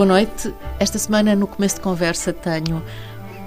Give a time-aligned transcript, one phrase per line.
[0.00, 0.50] Boa noite.
[0.78, 2.82] Esta semana, no começo de conversa, tenho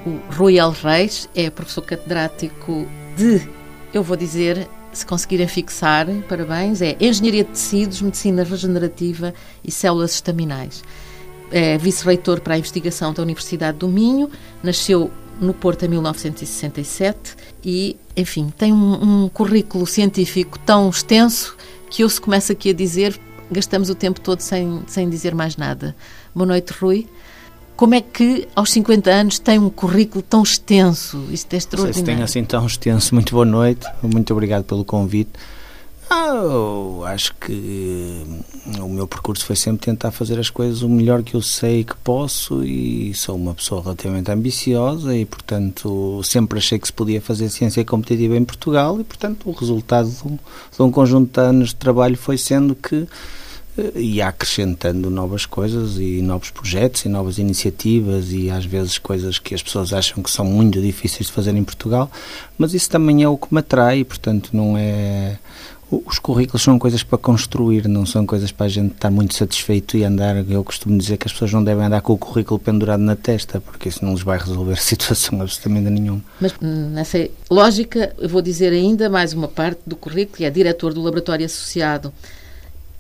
[0.06, 0.72] o Rui L.
[0.72, 2.88] Reis, é professor catedrático
[3.18, 3.50] de,
[3.92, 9.34] eu vou dizer, se conseguirem fixar, parabéns, é Engenharia de Tecidos, Medicina Regenerativa
[9.64, 10.84] e Células Estaminais.
[11.50, 14.30] É vice-reitor para a investigação da Universidade do Minho,
[14.62, 15.10] nasceu
[15.42, 17.36] no Porto em 1967
[17.66, 21.58] e, enfim, tem um, um currículo científico tão extenso
[21.90, 23.20] que eu, se começo aqui a dizer,
[23.52, 25.96] gastamos o tempo todo sem, sem dizer mais nada.
[26.36, 27.08] Boa noite, Rui.
[27.76, 31.28] Como é que aos 50 anos tem um currículo tão extenso?
[31.32, 32.00] Isto é extraordinário.
[32.00, 33.16] Não sei se tem assim tão extenso.
[33.16, 35.32] Muito boa noite, muito obrigado pelo convite.
[36.10, 38.24] Ah, acho que
[38.80, 41.96] o meu percurso foi sempre tentar fazer as coisas o melhor que eu sei que
[41.98, 47.50] posso e sou uma pessoa relativamente ambiciosa e, portanto, sempre achei que se podia fazer
[47.50, 51.70] ciência competitiva em Portugal e, portanto, o resultado de um, de um conjunto de anos
[51.70, 53.08] de trabalho foi sendo que
[53.96, 59.56] e acrescentando novas coisas e novos projetos e novas iniciativas e às vezes coisas que
[59.56, 62.12] as pessoas acham que são muito difíceis de fazer em Portugal,
[62.58, 65.40] mas isso também é o que me atrai, portanto não é
[66.06, 69.96] os currículos são coisas para construir, não são coisas para a gente estar muito satisfeito
[69.96, 70.36] e andar.
[70.50, 73.62] Eu costumo dizer que as pessoas não devem andar com o currículo pendurado na testa,
[73.62, 76.22] porque isso não lhes vai resolver situação absolutamente nenhuma.
[76.42, 80.50] Mas hum, nessa lógica, eu vou dizer ainda mais uma parte do currículo, que é
[80.50, 82.12] diretor do laboratório associado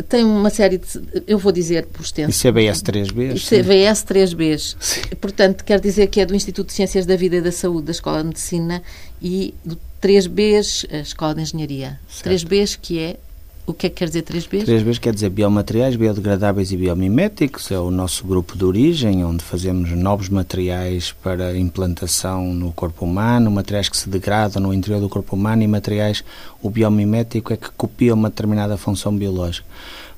[0.09, 0.85] tem uma série de.
[1.27, 2.47] Eu vou dizer por extenso.
[2.47, 3.35] ICBS 3Bs.
[3.35, 4.75] ICBS 3Bs.
[4.79, 5.01] Sim.
[5.21, 7.91] Portanto, quer dizer que é do Instituto de Ciências da Vida e da Saúde da
[7.91, 8.81] Escola de Medicina
[9.21, 11.99] e do 3Bs, a Escola de Engenharia.
[12.09, 12.47] Certo.
[12.47, 13.17] 3Bs, que é
[13.65, 14.65] o que é que quer dizer 3Bs?
[14.65, 17.71] 3Bs quer dizer biomateriais, biodegradáveis e biomiméticos.
[17.71, 23.49] É o nosso grupo de origem, onde fazemos novos materiais para implantação no corpo humano,
[23.49, 26.23] materiais que se degradam no interior do corpo humano e materiais,
[26.61, 29.65] o biomimético é que copia uma determinada função biológica.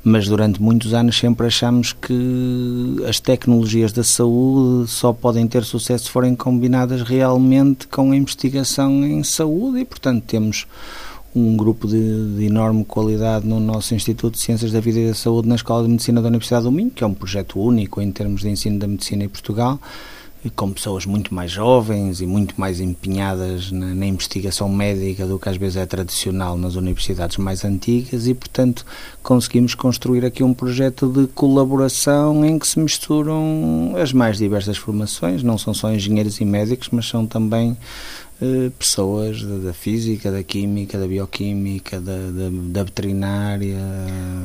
[0.04, 6.06] Mas durante muitos anos sempre achamos que as tecnologias da saúde só podem ter sucesso
[6.06, 10.68] se forem combinadas realmente com a investigação em saúde e, portanto, temos
[11.36, 15.14] um grupo de, de, enorme qualidade no nosso Instituto de Ciências da Vida e da
[15.14, 18.10] Saúde na Escola de Medicina da Universidade do Minho, que é um projeto único em
[18.10, 19.78] termos de ensino da medicina em Portugal,
[20.56, 25.50] com pessoas muito mais jovens e muito mais empenhadas na, na, investigação médica do que
[25.50, 28.86] às vezes é tradicional nas universidades mais antigas e, portanto,
[29.24, 35.42] conseguimos construir aqui um projeto de colaboração em que se misturam as mais diversas formações,
[35.42, 37.76] não são só engenheiros e médicos, mas são também
[38.78, 43.80] pessoas da, da, física, da química, da bioquímica, da, da, da, veterinária.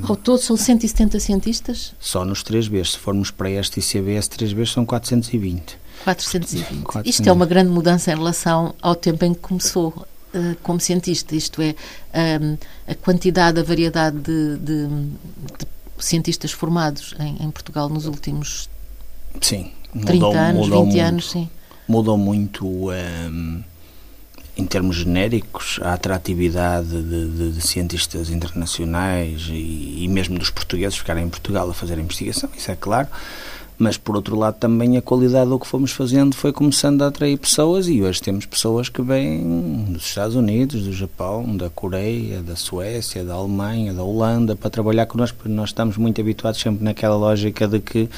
[0.03, 1.93] Ao todo são 170 cientistas?
[1.99, 2.93] Só nos 3Bs.
[2.93, 5.77] Se formos para este ICBS 3Bs são 420.
[6.05, 6.83] 420.
[6.83, 7.07] 420.
[7.07, 11.35] Isto é uma grande mudança em relação ao tempo em que começou uh, como cientista,
[11.35, 11.75] isto é,
[12.41, 15.67] um, a quantidade, a variedade de, de, de
[15.99, 18.69] cientistas formados em, em, Portugal nos últimos
[19.41, 21.51] sim, 30 mudou, anos, mudou 20 muito, anos, sim.
[21.89, 23.63] Mudou muito um,
[24.57, 30.99] em termos genéricos, a atratividade de, de, de cientistas internacionais e, e, mesmo dos portugueses
[30.99, 33.09] ficarem em Portugal a fazer a investigação, isso é claro.
[33.81, 37.39] Mas, por outro lado, também a qualidade do que fomos fazendo foi começando a atrair
[37.39, 42.57] pessoas e hoje temos pessoas que vêm dos Estados Unidos, do Japão, da Coreia, da
[42.57, 47.17] Suécia, da Alemanha, da Holanda para trabalhar connosco, porque nós estamos muito habituados sempre naquela
[47.17, 48.11] lógica de que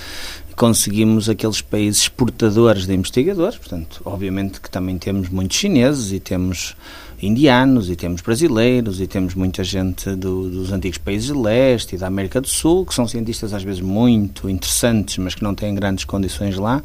[0.54, 6.76] conseguimos aqueles países exportadores de investigadores, portanto, obviamente que também temos muitos chineses e temos
[7.22, 11.98] indianos e temos brasileiros e temos muita gente do, dos antigos países de leste e
[11.98, 15.74] da América do Sul, que são cientistas às vezes muito interessantes, mas que não têm
[15.74, 16.82] grandes condições lá,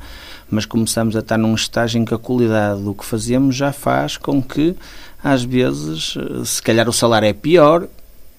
[0.50, 4.16] mas começamos a estar num estágio em que a qualidade do que fazemos já faz
[4.16, 4.76] com que
[5.24, 7.88] às vezes, se calhar o salário é pior,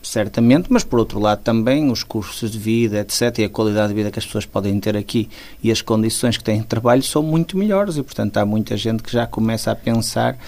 [0.03, 3.95] certamente, mas por outro lado também os custos de vida, etc., e a qualidade de
[3.95, 5.29] vida que as pessoas podem ter aqui
[5.63, 9.03] e as condições que têm de trabalho são muito melhores e, portanto, há muita gente
[9.03, 10.39] que já começa a pensar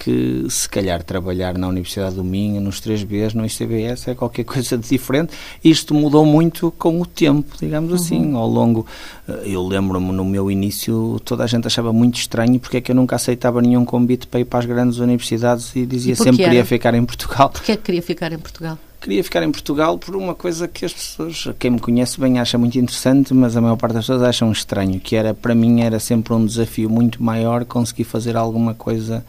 [0.00, 4.78] que se calhar trabalhar na Universidade do Minho, nos 3Bs, no ICBS, é qualquer coisa
[4.78, 5.34] de diferente.
[5.62, 8.36] Isto mudou muito com o tempo, digamos assim, uhum.
[8.38, 8.86] ao longo.
[9.28, 12.90] Eh, eu lembro-me no meu início, toda a gente achava muito estranho porque é que
[12.90, 16.38] eu nunca aceitava nenhum convite para ir para as grandes universidades e dizia e sempre
[16.38, 17.50] que queria ficar em Portugal.
[17.50, 18.78] Porquê é que queria ficar em Portugal?
[19.00, 22.58] Queria ficar em Portugal por uma coisa que as pessoas, quem me conhece bem, acha
[22.58, 25.98] muito interessante, mas a maior parte das pessoas acham estranho, que era, para mim, era
[25.98, 29.24] sempre um desafio muito maior conseguir fazer alguma coisa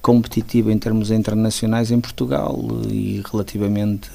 [0.00, 2.56] competitiva em termos internacionais em Portugal
[2.88, 4.10] e relativamente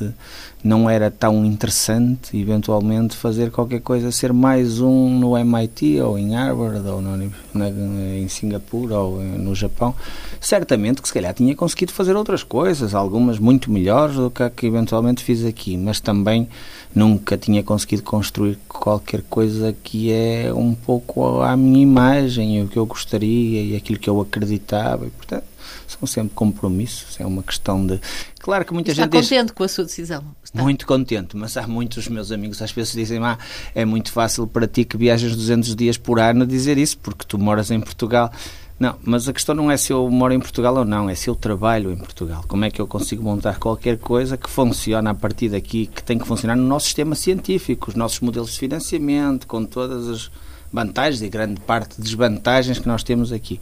[0.63, 6.35] não era tão interessante eventualmente fazer qualquer coisa, ser mais um no MIT ou em
[6.35, 9.93] Harvard ou no, na, em Singapura ou no Japão.
[10.39, 14.49] Certamente que se calhar tinha conseguido fazer outras coisas, algumas muito melhores do que a
[14.49, 16.47] que eventualmente fiz aqui, mas também
[16.95, 22.77] nunca tinha conseguido construir qualquer coisa que é um pouco à minha imagem, o que
[22.77, 25.52] eu gostaria e aquilo que eu acreditava e portanto
[25.97, 27.99] são sempre compromissos, é uma questão de...
[28.39, 30.23] Claro que muita Está gente contente diz, com a sua decisão?
[30.43, 30.61] Está.
[30.61, 33.37] Muito contente, mas há muitos meus amigos às vezes dizem ah,
[33.73, 37.37] é muito fácil para ti que viajas 200 dias por ano dizer isso, porque tu
[37.37, 38.31] moras em Portugal.
[38.79, 41.29] Não, mas a questão não é se eu moro em Portugal ou não, é se
[41.29, 42.43] eu trabalho em Portugal.
[42.47, 46.17] Como é que eu consigo montar qualquer coisa que funcione a partir daqui, que tem
[46.17, 50.31] que funcionar no nosso sistema científico, os nossos modelos de financiamento, com todas as
[50.73, 53.59] vantagens e grande parte de desvantagens que nós temos aqui.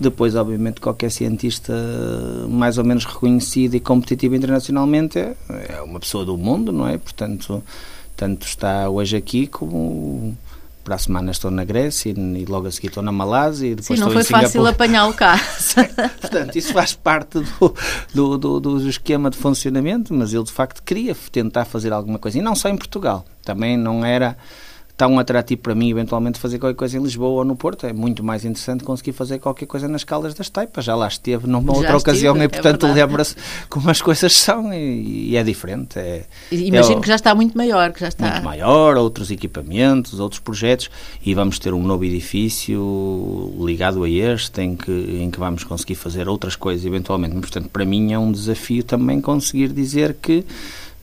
[0.00, 1.74] Depois, obviamente, qualquer cientista
[2.48, 5.36] mais ou menos reconhecido e competitivo internacionalmente é,
[5.68, 6.96] é uma pessoa do mundo, não é?
[6.96, 7.62] Portanto,
[8.16, 10.34] tanto está hoje aqui como
[10.82, 13.98] para a semana estou na Grécia e logo a seguir estou na Malásia e depois
[13.98, 15.40] Sim, não foi fácil apanhá-lo cá.
[16.20, 17.74] Portanto, isso faz parte do,
[18.14, 22.38] do, do, do, esquema de funcionamento, mas ele de facto queria tentar fazer alguma coisa.
[22.38, 23.24] E não só em Portugal.
[23.42, 24.36] Também não era
[24.96, 27.86] tão atrativo para mim eventualmente fazer qualquer coisa em Lisboa ou no Porto.
[27.86, 30.84] É muito mais interessante conseguir fazer qualquer coisa nas Caldas das Taipas.
[30.84, 33.36] Já lá esteve numa outra estive, ocasião e, é portanto, é lembra-se
[33.68, 35.98] como as coisas são e, e é diferente.
[35.98, 37.92] É, Imagino é, que já está muito maior.
[37.92, 40.90] que já está Muito maior, outros equipamentos, outros projetos
[41.24, 45.96] e vamos ter um novo edifício ligado a este em que, em que vamos conseguir
[45.96, 47.34] fazer outras coisas eventualmente.
[47.34, 50.44] Portanto, para mim é um desafio também conseguir dizer que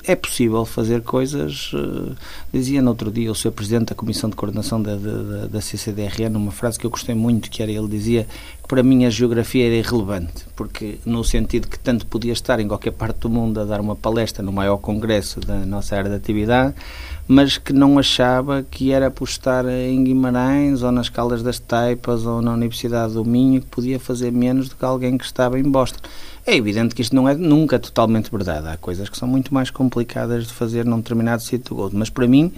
[0.06, 1.72] é possível fazer coisas.
[1.74, 2.16] Uh,
[2.52, 3.52] dizia no outro dia o Sr.
[3.52, 7.50] Presidente da Comissão de Coordenação da, da, da CCDRN numa frase que eu gostei muito,
[7.50, 8.28] que era ele dizia
[8.62, 12.68] que para mim a geografia era irrelevante, porque no sentido que tanto podia estar em
[12.68, 16.16] qualquer parte do mundo a dar uma palestra no maior congresso da nossa área de
[16.16, 16.74] atividade,
[17.28, 22.26] mas que não achava que era por estar em Guimarães ou nas Caldas das Taipas
[22.26, 25.64] ou na Universidade do Minho que podia fazer menos do que alguém que estava em
[25.64, 26.00] Boston.
[26.46, 28.68] É evidente que isto não é nunca totalmente verdade.
[28.68, 31.98] Há coisas que são muito mais complicadas de fazer num determinado sítio do outro.
[31.98, 32.52] Mas para mim,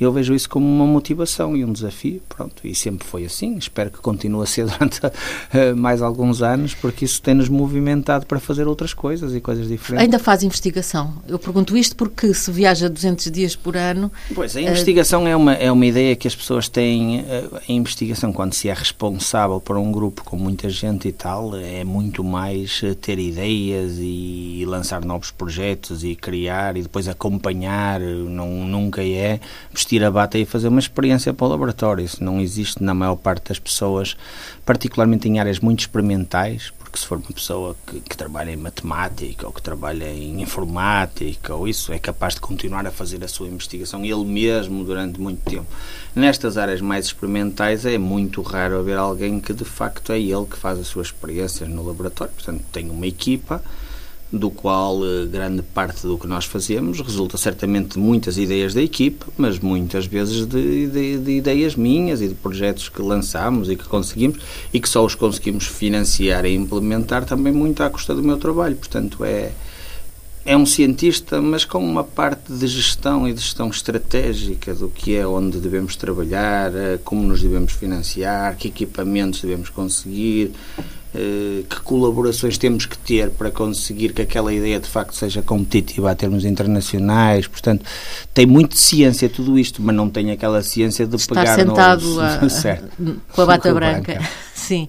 [0.00, 3.90] eu vejo isso como uma motivação e um desafio, pronto, e sempre foi assim, espero
[3.90, 8.68] que continue a ser durante uh, mais alguns anos, porque isso tem-nos movimentado para fazer
[8.68, 10.04] outras coisas e coisas diferentes.
[10.04, 11.14] Ainda faz investigação?
[11.26, 14.10] Eu pergunto isto porque se viaja 200 dias por ano...
[14.34, 15.28] Pois, a investigação uh...
[15.28, 18.74] é, uma, é uma ideia que as pessoas têm, uh, a investigação quando se é
[18.74, 24.64] responsável por um grupo com muita gente e tal, é muito mais ter ideias e,
[24.66, 29.40] lançar novos projetos e criar e depois acompanhar, não, nunca é
[29.72, 32.04] vestir a bata e fazer uma experiência para o laboratório.
[32.04, 34.16] Isso não existe na maior parte das pessoas,
[34.64, 39.46] particularmente em áreas muito experimentais, porque se for uma pessoa que, que, trabalha em matemática
[39.46, 43.46] ou que trabalha em informática ou isso, é capaz de continuar a fazer a sua
[43.46, 45.66] investigação ele mesmo durante muito tempo.
[46.14, 50.56] Nestas áreas mais experimentais é muito raro haver alguém que de facto é ele que
[50.56, 52.32] faz as suas experiências no laboratório.
[52.32, 53.62] Portanto, tem uma equipa
[54.30, 58.82] do qual eh, grande parte do que nós fazemos resulta certamente de muitas ideias da
[58.82, 63.76] equipe, mas muitas vezes de, de, de, ideias minhas e de projetos que lançamos e
[63.76, 64.38] que conseguimos
[64.72, 68.76] e que só os conseguimos financiar e implementar também muito à custa do meu trabalho.
[68.76, 69.52] Portanto, é,
[70.44, 75.14] é um cientista, mas com uma parte de gestão e de gestão estratégica do que
[75.16, 80.52] é onde devemos trabalhar, eh, como nos devemos financiar, que equipamentos devemos conseguir,
[81.68, 86.14] que colaborações temos que ter para conseguir que aquela ideia de facto seja competitiva a
[86.14, 87.46] termos internacionais.
[87.46, 87.84] Portanto,
[88.34, 92.20] tem muito ciência tudo isto, mas não tem aquela ciência de Estar pegar sentado no...
[92.20, 92.38] a,
[93.32, 94.14] com a bata branca.
[94.14, 94.28] branca.
[94.54, 94.88] Sim.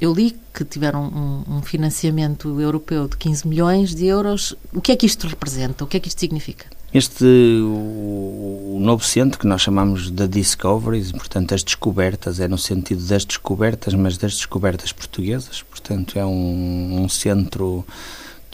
[0.00, 4.54] Eu li que tiveram um, um, financiamento europeu de 15 milhões de euros.
[4.72, 5.84] O que é que isto representa?
[5.84, 6.66] O que é que isto significa?
[6.94, 12.56] Este, o, o, novo centro que nós chamamos de Discoveries, portanto, as descobertas, é no
[12.56, 17.84] sentido das descobertas, mas das descobertas portuguesas, portanto, é um, um centro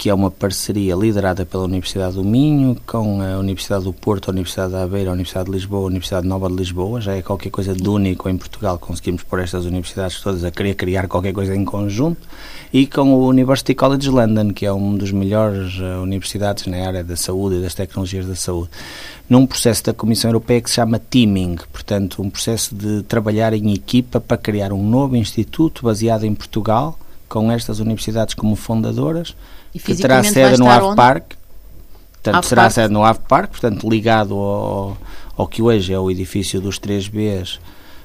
[0.01, 4.33] que é uma parceria liderada pela Universidade do Minho, com a Universidade do Porto, a
[4.33, 7.03] Universidade da Aveira, a Universidade de Lisboa, a Universidade Nova de Lisboa.
[7.03, 10.75] Já é qualquer coisa de único em Portugal, conseguimos pôr estas universidades todas a querer
[10.75, 12.27] criar qualquer coisa em conjunto.
[12.73, 17.05] E com o University College London, que é uma das melhores uh, universidades na área
[17.05, 18.71] da saúde e das tecnologias da saúde.
[19.29, 23.75] Num processo da Comissão Europeia que se chama Teaming, portanto, um processo de trabalhar em
[23.75, 29.37] equipa para criar um novo instituto baseado em Portugal, com estas universidades como fundadoras
[29.79, 31.35] que terá sede no Ave Park.
[32.13, 32.75] Portanto, Ave será Park.
[32.75, 34.99] sede no Ave Park, portanto, ligado ao,
[35.37, 37.59] ao que hoje é o edifício dos 3Bs,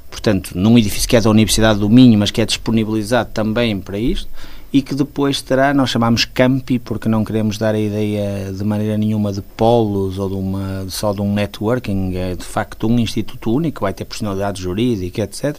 [0.10, 4.00] portanto, num edifício que é da Universidade do Minho, mas que é disponibilizado também para
[4.00, 4.30] isto,
[4.76, 8.98] e que depois terá, nós chamamos campi, porque não queremos dar a ideia de maneira
[8.98, 13.54] nenhuma de polos ou de uma, só de um networking, é de facto um instituto
[13.54, 15.58] único, vai ter personalidade jurídica, etc.,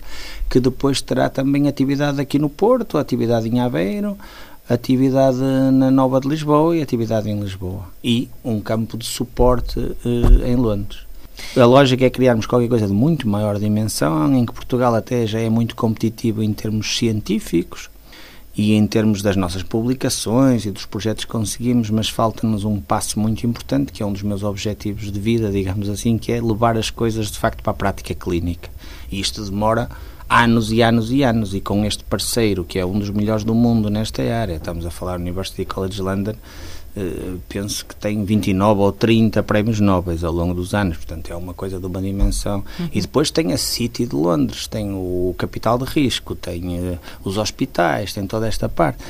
[0.51, 4.19] que depois terá também atividade aqui no Porto, atividade em Aveiro,
[4.69, 5.39] atividade
[5.73, 7.85] na Nova de Lisboa e atividade em Lisboa.
[8.03, 11.07] E um campo de suporte eh, em Londres.
[11.57, 15.39] A lógica é criarmos qualquer coisa de muito maior dimensão, em que Portugal até já
[15.39, 17.91] é muito competitivo em termos científicos,
[18.57, 23.21] e em termos das nossas publicações e dos projetos que conseguimos, mas falta-nos um passo
[23.21, 26.77] muito importante, que é um dos meus objetivos de vida, digamos assim, que é levar
[26.79, 28.71] as coisas de facto para a prática clínica.
[29.13, 29.91] E isto demora
[30.27, 33.55] anos e anos e anos, e com este parceiro, que é um dos melhores do
[33.55, 36.35] mundo nesta área, estamos a falar University College London,
[37.49, 41.53] penso que tem 29 ou 30 prémios Nobel ao longo dos anos, portanto é uma
[41.53, 42.65] coisa de uma dimensão.
[42.79, 42.88] Uhum.
[42.93, 47.37] E depois tem a City de Londres, tem o capital de risco, tem uh, os
[47.37, 49.03] hospitais, tem toda esta parte.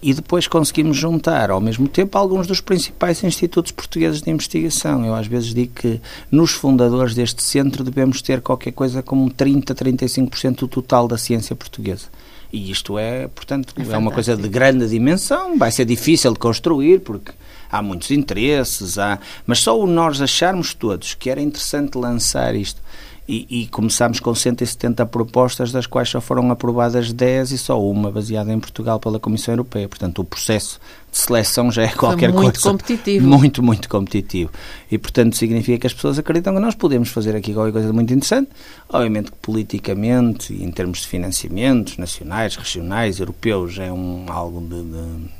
[0.00, 5.04] E depois conseguimos juntar ao mesmo tempo alguns dos principais institutos portugueses de investigação.
[5.04, 9.74] Eu às vezes digo que nos fundadores deste centro devemos ter qualquer coisa como 30,
[9.74, 12.06] 35% do total da ciência portuguesa.
[12.52, 16.38] E isto é, portanto, é, é uma coisa de grande dimensão, vai ser difícil de
[16.38, 17.32] construir, porque
[17.70, 19.18] há muitos interesses, há...
[19.46, 22.80] mas só o nós acharmos todos que era interessante lançar isto
[23.28, 28.10] e, e começámos com 170 propostas, das quais só foram aprovadas 10 e só uma
[28.10, 29.86] baseada em Portugal pela Comissão Europeia.
[29.86, 30.80] Portanto, o processo
[31.12, 32.70] de seleção já é qualquer muito coisa.
[32.70, 33.28] Muito competitivo.
[33.28, 34.50] Muito, muito competitivo.
[34.90, 38.14] E, portanto, significa que as pessoas acreditam que nós podemos fazer aqui qualquer coisa muito
[38.14, 38.48] interessante.
[38.88, 45.38] Obviamente que politicamente, em termos de financiamentos nacionais, regionais, europeus, é um, algo de, de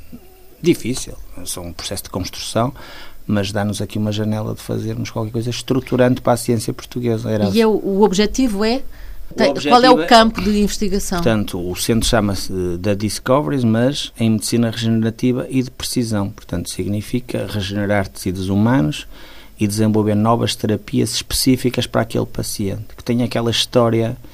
[0.61, 1.15] difícil.
[1.45, 2.71] São um processo de construção
[3.29, 7.29] mas dá-nos aqui uma janela de fazermos qualquer coisa estruturante para a ciência portuguesa.
[7.29, 8.81] Era e é o, objetivo é
[9.67, 11.19] qual é o campo de investigação?
[11.19, 16.31] Portanto, o centro chama-se da Discoveries, mas em medicina regenerativa e de precisão.
[16.31, 19.05] Portanto, significa regenerar tecidos humanos
[19.59, 24.28] e desenvolver novas terapias específicas para aquele paciente, que tem aquela história eh,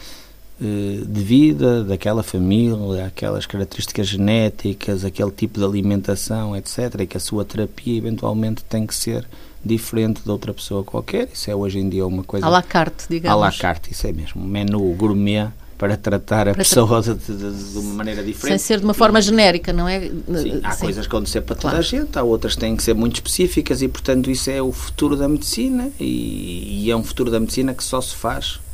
[0.59, 7.19] de vida daquela família, aquelas características genéticas, aquele tipo de alimentação, etc., e que a
[7.19, 9.27] sua terapia eventualmente tem que ser
[9.63, 11.27] diferente de outra pessoa qualquer.
[11.33, 12.45] Isso é hoje em dia uma coisa.
[12.45, 13.43] À la carte, digamos.
[13.43, 14.41] À la carte, isso é mesmo.
[14.41, 18.59] Um menu gourmet para tratar a para pessoa tra de, de, de, uma maneira diferente.
[18.59, 20.01] Sem ser de uma forma genérica, não é?
[20.01, 20.85] Sim, há Sim.
[20.85, 21.75] coisas que vão ser para claro.
[21.75, 24.62] toda a gente, há outras que têm que ser muito específicas e, portanto, isso é
[24.62, 28.59] o futuro da medicina e, e é um futuro da medicina que só se faz
[28.59, 28.64] eh,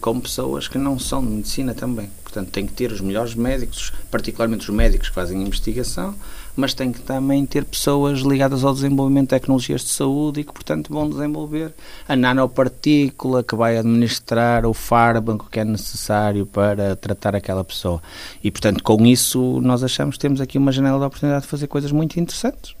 [0.00, 2.08] com pessoas que não são de medicina também.
[2.22, 6.14] Portanto, tem que ter os melhores médicos, particularmente os médicos que fazem investigação,
[6.56, 10.52] mas tem que também ter pessoas ligadas ao desenvolvimento de tecnologias de saúde e que,
[10.52, 11.72] portanto, vão desenvolver
[12.08, 18.02] a nanopartícula que vai administrar o fármaco que é necessário para tratar aquela pessoa.
[18.42, 21.68] E, portanto, com isso, nós achamos que temos aqui uma janela de oportunidade de fazer
[21.68, 22.74] coisas muito interessantes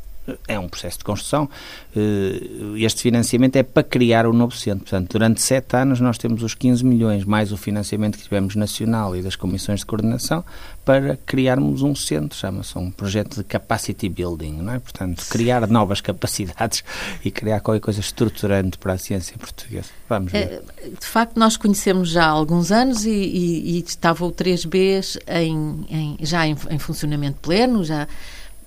[0.48, 1.48] é um processo de construção.
[1.94, 2.40] Eh,
[2.78, 4.80] este financiamento é para criar o um novo centro.
[4.80, 9.14] Portanto, durante sete anos nós temos os 15 milhões, mais o financiamento que tivemos nacional
[9.14, 10.44] e das comissões de coordenação,
[10.84, 12.36] para criarmos um centro.
[12.38, 14.78] Chama-se um projeto de capacity building, não é?
[14.78, 16.82] Portanto, criar novas capacidades
[17.24, 19.88] e criar qualquer coisa estruturante para a ciência portuguesa.
[20.08, 20.62] Vamos ver.
[20.82, 25.20] É, de facto, nós conhecemos já há alguns anos e, e, e estava o 3B
[25.28, 28.06] em, em, já em, em funcionamento pleno, já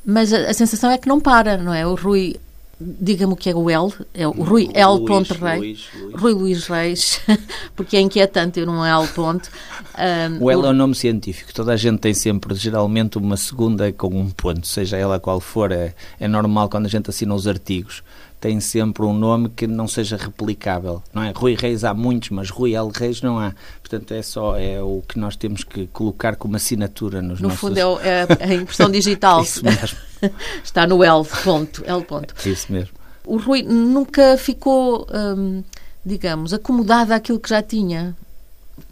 [0.07, 1.85] mas a, a, sensação é que não para, não é?
[1.85, 2.37] O Rui,
[2.79, 4.93] diga-me o que é o L, é o Rui L.
[4.93, 6.21] Luís, Ponte Rei, Luís, Luís.
[6.21, 7.21] Rui Luís Reis,
[7.75, 9.05] porque é inquietante eu não é L.
[9.09, 9.49] Ponte.
[9.97, 13.91] Um, o L é um nome científico, toda a gente tem sempre, geralmente, uma segunda
[13.91, 17.45] com um ponto, seja ela qual for, é, é normal quando a gente assina os
[17.45, 18.01] artigos
[18.39, 21.31] tem sempre um nome que não seja replicável, não é?
[21.35, 22.89] Rui Reis há muitos, mas Rui L.
[22.93, 23.53] Reis não há.
[23.81, 27.59] Portanto, é só é o que nós temos que colocar como assinatura nos no nossos...
[27.59, 29.41] fundo, é, é a impressão digital.
[29.43, 29.97] Isso mesmo.
[30.63, 32.35] Está no L ponto, L ponto.
[32.47, 32.93] Isso mesmo.
[33.25, 35.63] O Rui nunca ficou, hum,
[36.05, 38.15] digamos, acomodado àquilo que já tinha.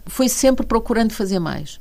[0.06, 1.80] Foi sempre procurando fazer mais.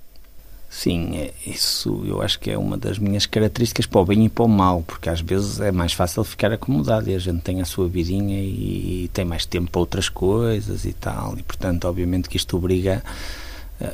[0.77, 4.29] Sim, é, isso eu acho que é uma das minhas características para o bem e
[4.29, 7.61] para o mal, porque às vezes é mais fácil ficar acomodado e a gente tem
[7.61, 11.85] a sua vidinha e, e tem mais tempo para outras coisas e tal, e portanto,
[11.85, 13.01] obviamente que isto obriga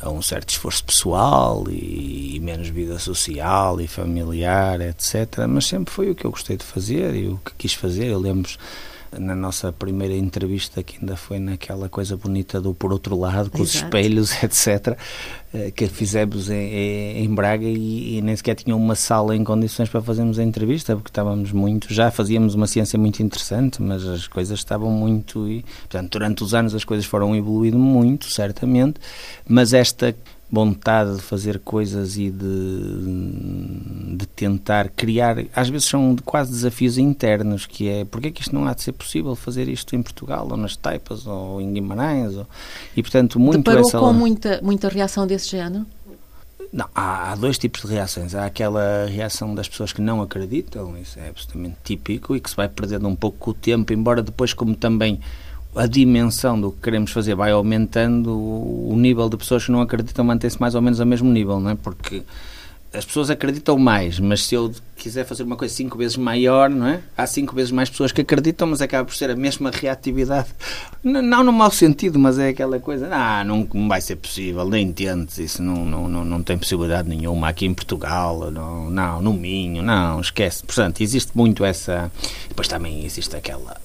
[0.02, 5.46] a um certo esforço pessoal e, e, menos vida social e familiar, etc.
[5.48, 8.08] Mas sempre foi o que eu gostei de fazer e o que quis fazer.
[8.08, 8.50] Eu lembro
[9.20, 13.58] na nossa primeira entrevista, que ainda foi naquela coisa bonita do Por Outro Lado, com
[13.58, 13.64] Exato.
[13.64, 14.98] os espelhos, etc.,
[15.54, 19.90] eh, que fizemos em, em Braga e, e, nem sequer tinha uma sala em condições
[19.90, 24.28] para fazermos a entrevista, porque estávamos muito, já fazíamos uma ciência muito interessante, mas as
[24.28, 29.00] coisas estavam muito, e, portanto, durante os anos as coisas foram evoluindo muito, certamente,
[29.48, 30.16] mas esta
[30.52, 37.66] vontade de fazer coisas e de, de tentar criar, às vezes são quase desafios internos,
[37.66, 40.48] que é porque é que isto não há de ser possível fazer isto em Portugal,
[40.52, 42.46] ou nas Taipas, ou em Guimarães, ou,
[42.96, 43.98] e portanto muito Deparou essa...
[43.98, 45.86] com muita, muita reação desse género?
[46.74, 48.34] Não, há, há, dois tipos de reações.
[48.34, 52.56] Há aquela reação das pessoas que não acreditam, isso é absolutamente típico e que se
[52.56, 55.20] vai perdendo um pouco com o tempo, embora depois, como também
[55.76, 60.26] a dimensão do que queremos fazer vai aumentando, o nível de pessoas que não acreditam
[60.26, 61.76] mantém-se mais ou menos ao mesmo nível, não é?
[61.76, 62.24] Porque
[62.94, 66.88] as pessoas acreditam mais, mas se eu quiser fazer uma coisa cinco vezes maior, não
[66.88, 67.00] é?
[67.18, 70.50] Há cinco vezes mais pessoas que acreditam, mas acaba por ser a mesma reatividade.
[71.02, 75.38] Não no mau sentido, mas é aquela coisa, ah, não vai ser possível, nem tentes,
[75.38, 79.82] isso não, não, não, não tem possibilidade nenhuma aqui em Portugal, não, não, no Minho,
[79.82, 80.62] não, esquece.
[80.62, 82.12] Portanto, existe muito essa.
[82.50, 83.78] Depois também existe aquela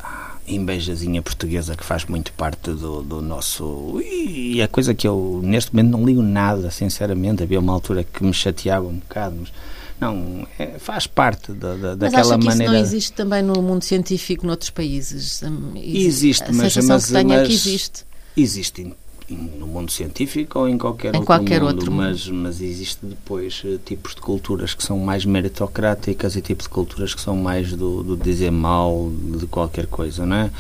[0.47, 4.00] invejazinha portuguesa que faz muito parte do, do nosso.
[4.03, 7.43] E a coisa que eu, neste momento, não ligo nada, sinceramente.
[7.43, 9.53] Havia uma altura que me chateava um bocado, mas.
[9.99, 12.65] Não, é, faz parte da, da, mas daquela acha que maneira.
[12.65, 15.43] Isso não existe também no mundo científico noutros países?
[15.75, 18.05] Existe, a mas, mas, que tenho mas, é que existe.
[18.37, 18.95] Existe
[19.28, 23.62] no mundo científico ou em qualquer, em outro, qualquer mundo, outro mas, mas existe depois
[23.64, 27.73] uh, tipos de culturas que são mais meritocráticas e tipos de culturas que são mais
[27.73, 30.50] do, do dizer mal de qualquer coisa, não é?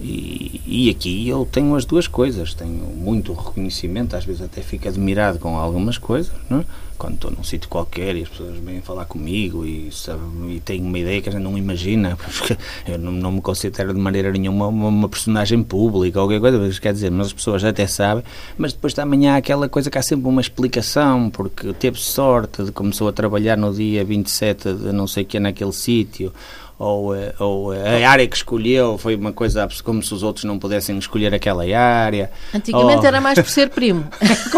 [0.00, 4.88] E, e, aqui eu tenho as duas coisas, tenho muito reconhecimento, às vezes até fico
[4.88, 6.64] admirado com algumas coisas, é?
[6.98, 10.80] quando estou num sítio qualquer e as pessoas vêm falar comigo e, sabe, e têm
[10.80, 12.56] uma ideia que a gente não imagina, porque
[12.88, 16.58] eu não, não me considero de maneira nenhuma uma, uma, personagem pública ou qualquer coisa,
[16.58, 18.24] mas quer dizer, mas as pessoas até sabem,
[18.58, 22.72] mas depois também há aquela coisa que há sempre uma explicação, porque teve sorte de
[22.72, 26.32] começou a trabalhar no dia 27 de não sei que naquele sítio,
[26.78, 30.44] ou, eh, ou eh, a área que escolheu foi uma coisa como se os outros
[30.44, 32.30] não pudessem escolher aquela área.
[32.52, 33.06] Antigamente ou...
[33.06, 34.06] era mais por ser primo.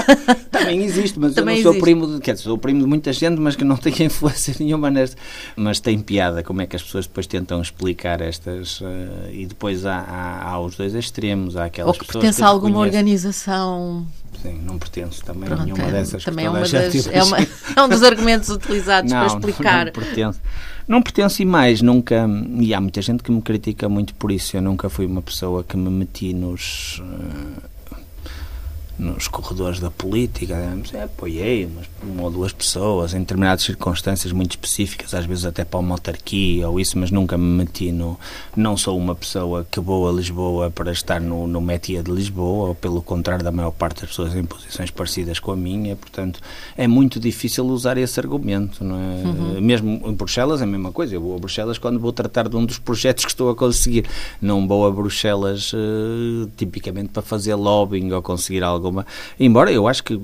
[0.50, 1.85] Também existe, mas Também eu não sou existe.
[1.85, 4.90] primo de, quer dizer, sou primo de muita gente, mas que não tem influência nenhuma
[4.90, 5.16] nesta.
[5.54, 8.80] Mas tem piada como é que as pessoas depois tentam explicar estas.
[8.80, 8.85] Uh,
[9.30, 12.78] e depois há, há, há, os dois extremos, há aquelas Ou que pertence a alguma
[12.78, 14.06] organização
[14.42, 17.38] Sim, não pertenço também Pronto, a nenhuma é, dessas também é, uma das, é, uma,
[17.38, 19.78] é, um dos argumentos utilizados não, para explicar.
[19.78, 20.40] Não, não pertenço.
[20.86, 22.28] Não pertenço e mais, nunca.
[22.60, 24.56] E há muita gente que me critica muito por isso.
[24.56, 27.00] Eu nunca fui uma pessoa que me meti nos.
[27.00, 27.75] Uh,
[28.99, 30.54] nos corredores da política,
[30.93, 35.65] é, apoiei umas, uma ou duas pessoas em determinadas circunstâncias muito específicas, às vezes até
[35.65, 38.19] para uma autarquia ou isso, mas nunca me meti no.
[38.56, 42.69] Não sou uma pessoa que vou a Lisboa para estar no, no métia de Lisboa,
[42.69, 46.41] ou pelo contrário da maior parte das pessoas em posições parecidas com a minha, portanto
[46.76, 49.26] é muito difícil usar esse argumento, não é?
[49.26, 49.61] Uhum.
[49.61, 52.56] Mesmo em Bruxelas é a mesma coisa, eu vou a Bruxelas quando vou tratar de
[52.56, 54.06] um dos projetos que estou a conseguir,
[54.41, 59.06] não vou a Bruxelas uh, tipicamente para fazer lobbying ou conseguir algo alguma.
[59.38, 60.14] Embora eu acho que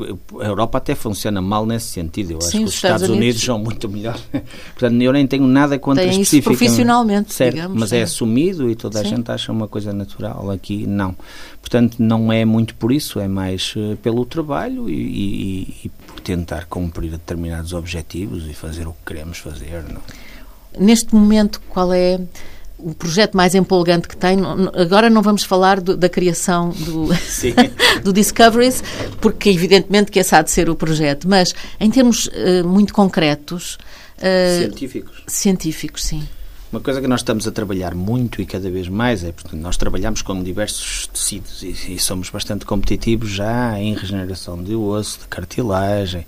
[0.40, 2.32] a Europa até funciona mal nesse sentido.
[2.32, 4.22] Eu acho Sim, que os Estados, Estados Unidos, Unidos, são muito melhores.
[4.74, 8.74] Portanto, eu nem tenho nada contra Tem isso profissionalmente, certo, digamos, Mas é assumido e
[8.74, 9.16] toda a Sim.
[9.16, 10.50] gente acha uma coisa natural.
[10.50, 11.16] Aqui, não.
[11.60, 16.20] Portanto, não é muito por isso, é mais uh, pelo trabalho e, e, e, por
[16.20, 19.84] tentar cumprir determinados objetivos e fazer o que queremos fazer.
[19.84, 20.00] Não?
[20.78, 22.20] Neste momento, qual é
[22.82, 24.38] o projeto mais empolgante que tem.
[24.74, 27.08] Agora não vamos falar do, da criação do,
[28.02, 28.82] do Discoveries,
[29.20, 33.78] porque evidentemente que esse há de ser o projeto, mas em termos uh, muito concretos.
[34.18, 35.22] Uh, científicos.
[35.26, 36.26] Científicos, sim.
[36.72, 39.76] Uma coisa que nós estamos a trabalhar muito e cada vez mais é, portanto, nós
[39.76, 45.26] trabalhamos com diversos tecidos e, e somos bastante competitivos já em regeneração de osso, de
[45.26, 46.26] cartilagem,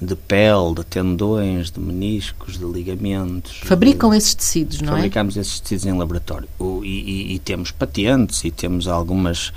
[0.00, 3.60] de pele, de tendões, de meniscos, de ligamentos.
[3.64, 5.40] Fabricam esses tecidos, não Fabricamos é?
[5.40, 6.48] esses tecidos em laboratório.
[6.58, 9.48] O, e, e, e, temos patentes e temos algumas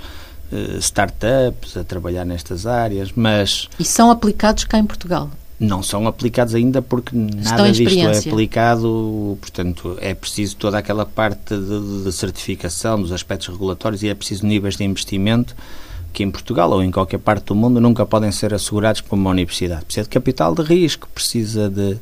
[0.50, 3.68] uh, startups a trabalhar nestas áreas, mas...
[3.78, 5.30] E são aplicados cá em Portugal?
[5.60, 11.56] Não são aplicados ainda porque nada disto é aplicado, portanto é preciso toda aquela parte
[11.56, 15.54] de, de certificação dos aspectos regulatórios e é preciso níveis de investimento
[16.12, 19.30] que em Portugal ou em qualquer parte do mundo nunca podem ser assegurados por uma
[19.30, 19.84] universidade.
[19.84, 21.98] Precisa de capital de risco, precisa de,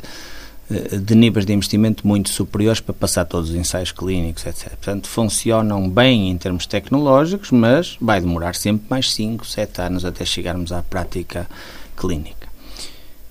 [0.98, 4.68] de níveis de investimento muito superiores para passar todos os ensaios clínicos, etc.
[4.68, 10.24] Portanto, funcionam bem em termos tecnológicos, mas vai demorar sempre mais 5, 7 anos até
[10.24, 11.48] chegarmos à prática
[11.96, 12.48] clínica.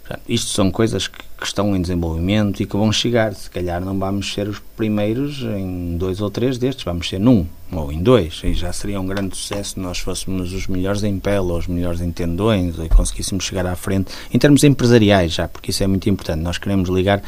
[0.02, 3.34] Portanto, isto são coisas que, que, estão em desenvolvimento e que vão chegar.
[3.34, 7.46] Se calhar não vamos ser os primeiros em dois ou três destes, vamos ser num
[7.72, 8.42] ou em dois.
[8.44, 11.68] E já seria um grande sucesso se nós fôssemos os melhores em pele ou os
[11.68, 15.88] melhores em tendões e conseguíssemos chegar à frente em termos empresariais já, porque isso é
[15.88, 16.42] muito importante.
[16.42, 17.22] Nós queremos ligar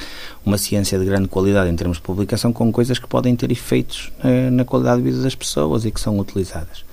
[0.45, 4.12] uma ciência de grande qualidade em termos de publicação com coisas que podem ter efeitos
[4.24, 6.84] eh, na qualidade de vida das pessoas e que são utilizadas.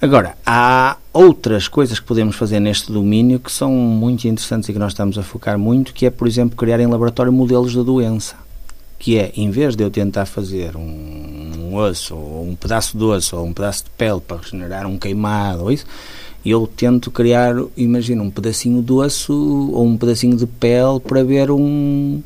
[0.00, 4.78] Agora, há outras coisas que podemos fazer neste domínio que são muito interessantes e que
[4.78, 8.36] nós estamos a focar muito, que é, por exemplo, criar em laboratório modelos da doença.
[8.98, 13.04] Que é, em vez de eu tentar fazer um, um osso, ou um pedaço de
[13.04, 15.86] osso, ou um pedaço de pele para regenerar um queimado, ou isso,
[16.44, 19.32] eu tento criar, imagina, um pedacinho de osso
[19.72, 22.22] ou um pedacinho de pele para ver um,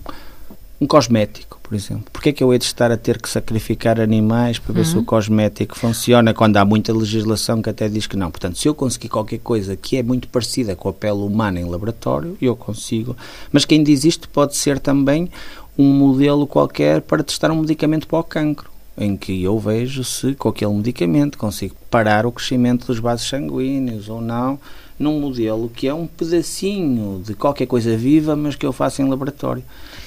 [0.80, 2.06] um cosmético por exemplo.
[2.12, 4.86] Porquê é que eu hei de estar a ter que sacrificar animais para ver uhum.
[4.86, 5.04] se o uhum.
[5.04, 8.28] cosmético funciona quando há muita legislação que até diz que não?
[8.28, 11.64] Portanto, se eu conseguir qualquer coisa que é muito parecida com a pele humana em
[11.64, 13.16] laboratório, eu consigo.
[13.52, 15.30] Mas quem diz isto pode ser também
[15.78, 20.34] um modelo qualquer para testar um medicamento para o cancro em que eu vejo se
[20.34, 24.58] com aquele medicamento consigo parar o crescimento dos vasos sanguíneos ou não,
[24.98, 29.08] num modelo que é um pedacinho de qualquer coisa viva, mas que eu faço em
[29.08, 29.62] laboratório.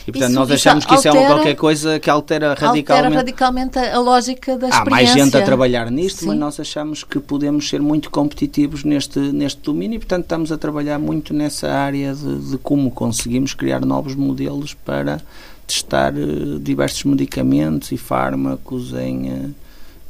[0.08, 2.92] E portanto isso, nós achamos que isso altera, é uma qualquer coisa que altera radicalmente,
[2.92, 4.82] altera radicalmente a lógica da experiência.
[4.82, 6.28] Há mais gente a trabalhar nisto, Sim.
[6.28, 10.58] mas nós achamos que podemos ser muito competitivos neste, neste domínio e portanto estamos a
[10.58, 15.22] trabalhar muito nessa área de, de como conseguimos criar novos modelos para
[15.66, 19.54] testar eh, diversos medicamentos e fármacos em,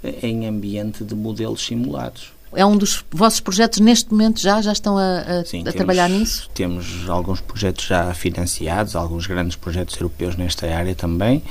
[0.03, 2.31] eh, em ambiente de modelos simulados.
[2.55, 4.61] É um dos vossos projetos neste momento já?
[4.61, 6.49] Já estão a, a, Sim, a temos, trabalhar nisso?
[6.53, 11.43] Temos alguns projetos já financiados, alguns grandes projetos europeus nesta área também.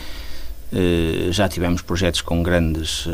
[0.72, 3.10] Uh, já tivemos projetos com grandes uh,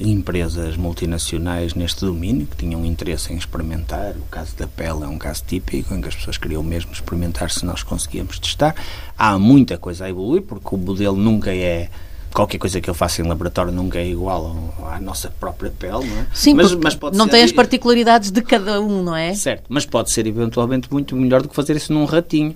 [0.00, 4.14] empresas multinacionais neste domínio que tinham interesse em experimentar.
[4.16, 7.50] O caso da pele é um caso típico em que as pessoas queriam mesmo experimentar
[7.50, 8.76] se nós conseguíamos testar.
[9.18, 11.90] Há muita coisa a evoluir porque o modelo nunca é
[12.32, 16.18] qualquer coisa que eu faça em laboratório nunca é igual à nossa própria pele, não
[16.18, 16.26] é?
[16.32, 19.34] Sim, mas, mas não ser, tem as particularidades de cada um, não é?
[19.34, 22.54] Certo, mas pode ser eventualmente muito melhor do que fazer isso num ratinho.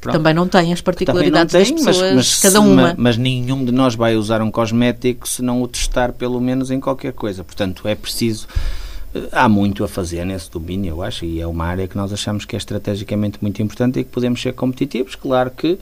[0.00, 0.14] Pronto.
[0.16, 2.82] Também não tem as particularidades tem, das pessoas, mas, mas, cada uma.
[2.82, 6.70] Mas, mas, nenhum de nós vai usar um cosmético se não o testar pelo menos
[6.70, 7.42] em qualquer coisa.
[7.42, 8.46] Portanto, é preciso...
[9.12, 12.12] Eh, há muito a fazer nesse domínio, eu acho, e é uma área que nós
[12.12, 15.16] achamos que é estrategicamente muito importante e que podemos ser competitivos.
[15.16, 15.76] Claro que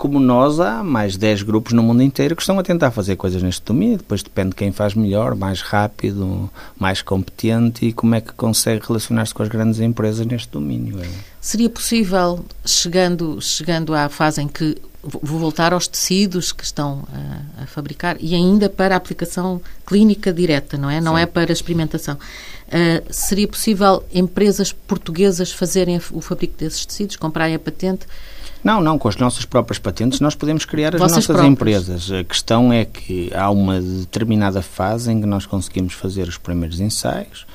[0.00, 3.42] como nós, há mais 10 grupos no mundo inteiro que estão a tentar fazer coisas
[3.42, 3.98] neste domínio.
[3.98, 8.82] Depois depende de quem faz melhor, mais rápido, mais competente e como é que consegue
[8.86, 10.98] relacionar-se com as grandes empresas neste domínio.
[11.02, 11.06] É.
[11.38, 17.64] Seria possível, chegando, chegando à fase em que vou voltar aos tecidos que estão a,
[17.64, 20.98] a fabricar e ainda para a aplicação clínica direta, não é?
[20.98, 21.20] Não Sim.
[21.20, 22.14] é para experimentação.
[22.14, 28.06] Uh, seria possível empresas portuguesas fazerem o fabrico desses tecidos, comprarem a patente
[28.62, 31.52] não, não, com as nossas próprias patentes nós podemos criar as Vossas nossas próprias.
[31.52, 32.12] empresas.
[32.12, 36.80] A questão é que há uma determinada fase em que nós conseguimos fazer os primeiros
[36.80, 37.46] ensaios,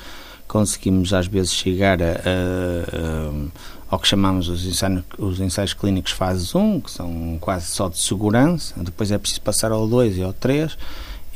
[0.48, 3.32] conseguimos às vezes chegar a, a, a,
[3.88, 7.98] ao que chamamos os ensaios, os ensaios clínicos fase 1, que são quase só de
[7.98, 10.76] segurança, depois é preciso passar ao 2 e ao 3,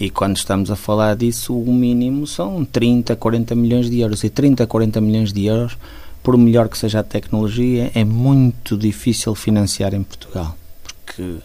[0.00, 4.24] e quando estamos a falar disso, o mínimo são 30, 40 milhões de euros.
[4.24, 5.76] E 30, 40 milhões de euros
[6.22, 11.36] por melhor que seja a tecnologia, é muito difícil financiar em Portugal, porque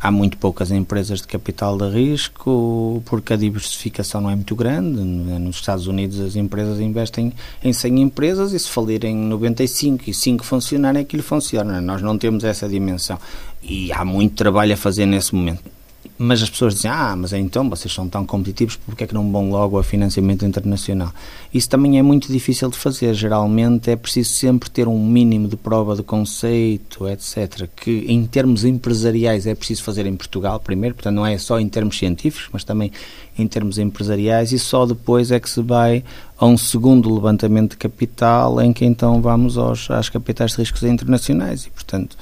[0.00, 5.00] há muito poucas empresas de capital de risco, porque a diversificação não é muito grande.
[5.00, 10.44] Nos Estados Unidos as empresas investem em 100 empresas e se falirem 95 e 5
[10.44, 11.80] funcionarem, aquilo funciona.
[11.80, 13.18] Nós não temos essa dimensão.
[13.62, 15.81] E há muito trabalho a fazer nesse momento
[16.18, 19.30] mas as pessoas dizem, ah, mas então vocês são tão competitivos, porque é que não
[19.32, 21.12] vão logo a financiamento internacional?
[21.52, 23.14] Isso também é muito difícil de fazer.
[23.14, 28.64] Geralmente é preciso sempre ter um mínimo de prova de conceito, etc., que em termos
[28.64, 32.62] empresariais é preciso fazer em Portugal primeiro, portanto não é só em termos científicos, mas
[32.62, 32.92] também
[33.38, 36.04] em termos empresariais, e só depois é que se vai
[36.38, 40.82] a um segundo levantamento de capital, em que então vamos aos, às capitais de riscos
[40.82, 42.16] internacionais, e portanto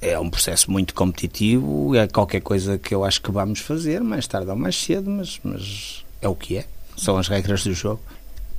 [0.00, 4.26] é um processo muito competitivo, é qualquer coisa que eu acho que vamos fazer, mais
[4.26, 6.66] tarde ou mais cedo, mas, mas é o que é.
[6.96, 8.00] São as regras do jogo.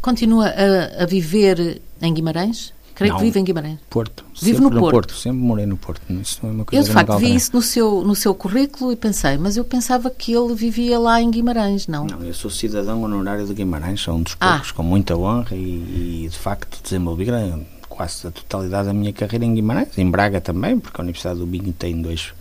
[0.02, 2.74] Continua a, a viver em Guimarães?
[2.94, 3.80] Creio não, que vive em Guimarães.
[3.90, 4.26] Porto.
[4.42, 4.92] Vive no, no Porto.
[4.92, 5.14] Porto.
[5.14, 6.02] Sempre morei no Porto.
[6.12, 8.92] Isso não é uma coisa eu, de facto, vi isso no seu, no seu currículo
[8.92, 12.08] e pensei, mas eu pensava que ele vivia lá em Guimarães, não?
[12.08, 14.54] Não, eu sou cidadão honorário de Guimarães, sou um dos ah.
[14.54, 14.74] poucos, ah.
[14.74, 17.66] com muita honra e, e de facto, desenvolvi grande
[17.98, 21.48] quase a totalidade da minha carreira em Guimarães, em Braga também, porque a Universidade do
[21.48, 22.32] Minho tem dois,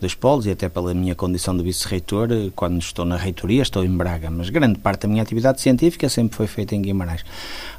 [0.00, 3.96] dois polos e até pela minha condição de vice-reitor, quando estou na reitoria estou em
[3.96, 7.24] Braga, mas grande parte da minha atividade científica sempre foi feita em Guimarães.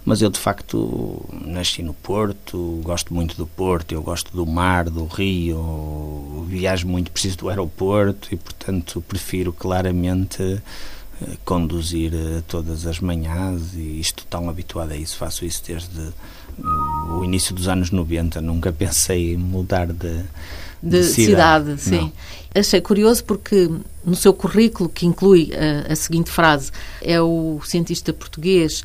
[0.06, 4.90] Mas eu de facto nasci no Porto, gosto muito do Porto, eu gosto do mar,
[4.90, 10.62] do rio, viajo muito, preciso do aeroporto e portanto prefiro claramente eh,
[11.44, 16.14] conduzir eh, todas as manhãs e estou tão habituado a isso, faço isso desde
[17.10, 20.24] o início dos anos 90, nunca pensei em mudar de,
[20.82, 21.78] de, de cidade.
[21.78, 22.14] cidade sim.
[22.54, 23.70] Achei curioso porque
[24.06, 28.84] no seu currículo, que inclui a, a seguinte frase, é o cientista português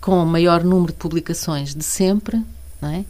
[0.00, 2.42] com o maior número de publicações de sempre,
[2.80, 3.04] não é?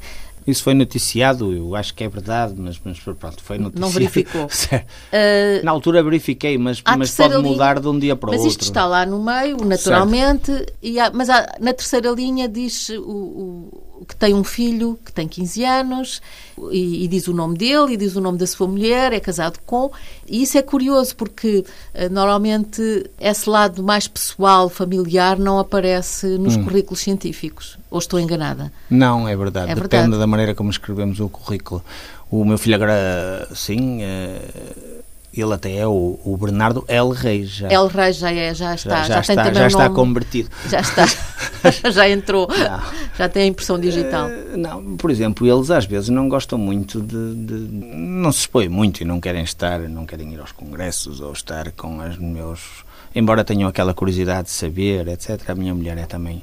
[0.46, 3.80] Isso foi noticiado, eu acho que é verdade, mas, mas pronto, foi noticiado.
[3.80, 4.44] Não verificou.
[4.46, 8.44] uh, Na altura verifiquei, mas, mas pode mudar linha, de um dia para o outro.
[8.44, 12.90] Mas isto está lá no meio, naturalmente, e há, mas há, na terceira linha diz
[12.90, 16.22] o, o que tem um filho que tem 15 anos
[16.70, 19.58] e, e, diz o nome dele e diz o nome da sua mulher, é casado
[19.64, 19.90] com.
[20.28, 26.56] E isso é curioso porque uh, normalmente esse lado mais pessoal, familiar, não aparece nos
[26.56, 26.64] hum.
[26.64, 27.78] currículos científicos.
[27.90, 28.72] Ou estou enganada?
[28.90, 29.70] Não, é verdade.
[29.70, 30.18] É Depende verdade.
[30.18, 31.82] da maneira como escrevemos o currículo.
[32.30, 34.02] O meu filho agora, sim.
[34.02, 34.96] Uh
[35.40, 37.12] ele até é o, o Bernardo L.
[37.12, 37.50] Reis.
[37.50, 37.68] Já.
[37.68, 37.88] L.
[37.88, 39.02] Reis já, é, já está.
[39.02, 40.50] Já, já, já está, já está convertido.
[40.68, 41.06] Já está.
[41.90, 42.48] já entrou.
[42.48, 42.80] Não.
[43.18, 44.28] Já tem a impressão digital.
[44.28, 48.68] Uh, não, por exemplo, eles às vezes não gostam muito de, de, Não se expõem
[48.68, 52.84] muito e não querem estar, não querem ir aos congressos ou estar com os meus.
[53.14, 55.50] Embora tenham aquela curiosidade de saber, etc.
[55.50, 56.42] A minha mulher é também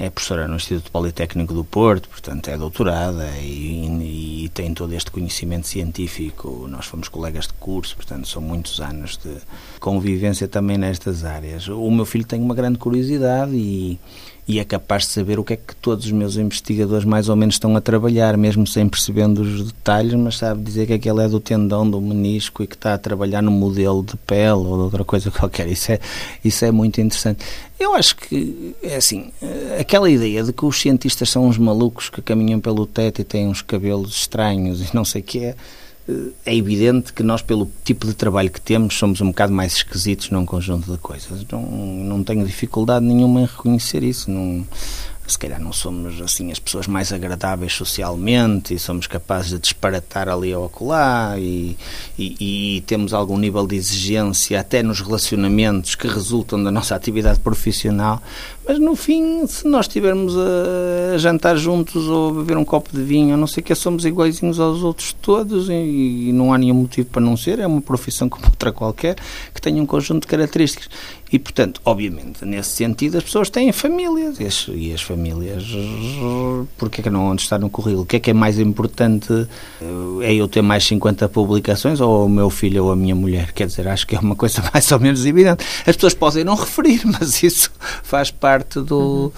[0.00, 5.10] é professora no Instituto Politécnico do Porto, portanto é doutorada e, e, tem todo este
[5.10, 6.66] conhecimento científico.
[6.70, 9.36] Nós fomos colegas de curso, portanto são muitos anos de
[9.78, 11.68] convivência também nestas áreas.
[11.68, 14.00] O meu filho tem uma grande curiosidade e
[14.46, 17.36] e é capaz de saber o que é que todos os meus investigadores mais ou
[17.36, 21.28] menos estão a trabalhar, mesmo sem percebendo os detalhes, mas sabe dizer que aquele é
[21.28, 24.82] do tendão, do menisco e que está a trabalhar no modelo de pele ou de
[24.82, 25.68] outra coisa qualquer.
[25.68, 26.00] Isso é,
[26.44, 27.44] isso é muito interessante.
[27.78, 29.30] Eu acho que, é assim,
[29.78, 33.48] aquela ideia de que os cientistas são uns malucos que caminham pelo teto e têm
[33.48, 35.54] uns cabelos estranhos e não sei o que é
[36.44, 40.30] é evidente que nós, pelo tipo de trabalho que temos, somos um bocado mais esquisitos
[40.30, 41.44] num conjunto de coisas.
[41.50, 44.30] Não, não tenho dificuldade nenhuma em reconhecer isso.
[44.30, 44.66] Não,
[45.30, 50.28] se calhar não somos assim as pessoas mais agradáveis socialmente e somos capazes de disparatar
[50.28, 51.76] ali ou acolá e,
[52.18, 57.38] e, e, temos algum nível de exigência até nos relacionamentos que resultam da nossa atividade
[57.40, 58.22] profissional,
[58.70, 63.02] mas no fim, se nós estivermos a, jantar juntos ou a beber um copo de
[63.02, 67.08] vinho, não sei que, somos iguaizinhos aos outros todos e, e, não há nenhum motivo
[67.08, 67.58] para não ser.
[67.58, 69.16] É uma profissão como outra qualquer
[69.52, 70.88] que tem um conjunto de características.
[71.32, 75.19] E, portanto, obviamente, nesse sentido, as pessoas têm famílias e as, e as famílias,
[76.78, 78.02] porque é que não onde está no currículo?
[78.02, 79.48] O que é que é mais importante?
[80.22, 83.52] É eu ter mais 50 publicações ou o meu filho ou a minha mulher?
[83.52, 85.64] Quer dizer, acho que é uma coisa mais ou menos evidente.
[85.86, 87.70] As pessoas podem não referir, mas isso
[88.02, 88.98] faz parte parte do.
[88.98, 89.32] Uhum.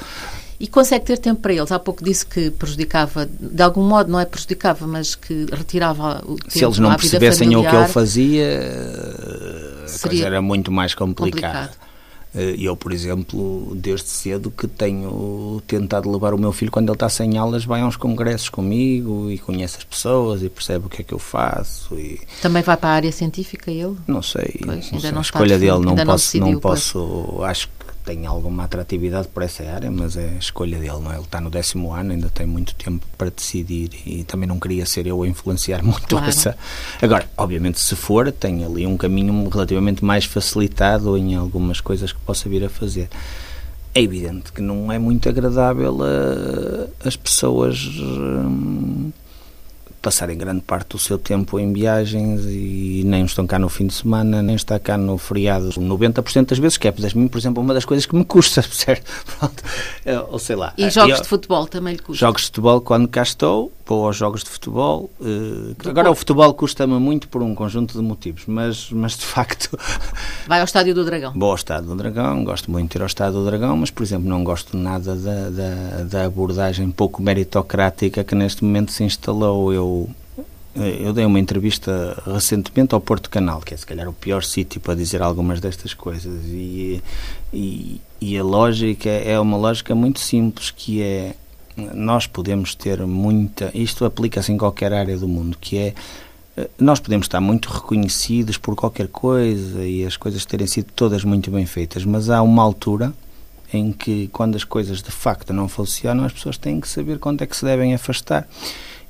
[0.61, 1.73] E consegue ter tempo para eles?
[1.73, 6.37] Há pouco disse que prejudicava, de algum modo, não é prejudicava, mas que retirava o
[6.37, 8.61] tempo Se eles não percebessem o que eu fazia,
[9.85, 11.73] a coisa era muito mais complicada.
[12.35, 16.97] Eh, eu, por exemplo, desde cedo que tenho tentado levar o meu filho, quando ele
[16.97, 20.89] está sem aulas, vai a uns congressos comigo e conhece as pessoas e percebe o
[20.89, 21.95] que é que eu faço.
[21.95, 22.21] E...
[22.41, 23.97] Também vai para a área científica ele?
[24.07, 24.61] Não sei.
[24.65, 25.11] Pois, não sei.
[25.11, 27.41] Não a escolha dele não posso, não, decidiu, não posso.
[27.43, 27.69] Acho
[28.05, 31.17] tem alguma atratividade por essa área, mas é a escolha dele, não é?
[31.17, 34.85] Ele está no décimo ano, ainda tem muito tempo para decidir e também não queria
[34.85, 36.27] ser eu a influenciar muito claro.
[36.27, 36.57] essa.
[37.01, 42.21] Agora, obviamente, se for, tem ali um caminho relativamente mais facilitado em algumas coisas que
[42.21, 43.09] possa vir a fazer.
[43.95, 47.79] É evidente que não é muito agradável a, as pessoas.
[47.99, 49.13] Hum,
[50.03, 53.95] passarem grande parte do seu tempo em viagens e nem estão cá no fim de
[53.95, 57.73] semana, nem está cá no feriado 90% das vezes, que é, mim, por exemplo, uma
[57.73, 59.11] das coisas que me custa, certo?
[59.39, 59.63] Pronto.
[60.31, 60.75] Ou sei lá.
[60.77, 62.27] E jogos eu, de futebol também lhe custa?
[62.27, 65.11] Jogos de futebol, quando cá estou, vou aos jogos de futebol.
[65.21, 69.77] Uh, agora o futebol custa-me muito por um conjunto de motivos, mas, mas de facto...
[70.47, 71.33] Vai ao Estádio do Dragão?
[71.35, 74.03] Vou ao Estádio do Dragão, gosto muito de ir ao Estádio do Dragão, mas, por
[74.03, 79.73] exemplo, não gosto nada da, da, da abordagem pouco meritocrática que neste momento se instalou.
[79.73, 80.11] Eu
[80.75, 84.43] eh, eu dei uma entrevista recentemente ao Porto Canal, que é se calhar o pior
[84.43, 86.45] sítio para dizer algumas destas coisas.
[86.47, 87.03] E,
[87.53, 91.35] e, e a lógica é uma lógica muito simples, que é
[91.77, 93.71] nós podemos ter muita.
[93.75, 95.95] Isto aplica-se em qualquer área do mundo, que é
[96.57, 101.25] eh, nós podemos estar muito reconhecidos por qualquer coisa e as coisas terem sido todas
[101.25, 103.13] muito bem feitas, mas há uma altura
[103.73, 107.43] em que, quando as coisas de facto não funcionam, as pessoas têm que saber quando
[107.43, 108.47] é que se devem afastar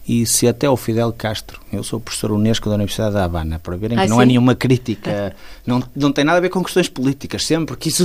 [0.06, 3.76] e se até o Fidel Castro, eu sou professor Unesco da Universidade da Habana, para
[3.76, 4.22] verem que ah, não sim?
[4.22, 5.34] é nenhuma crítica,
[5.64, 8.00] não, não tem nada a ver com questões políticas, sempre quis